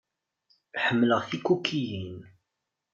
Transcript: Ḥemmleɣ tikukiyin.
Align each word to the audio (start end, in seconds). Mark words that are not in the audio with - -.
Ḥemmleɣ 0.85 1.21
tikukiyin. 1.29 2.17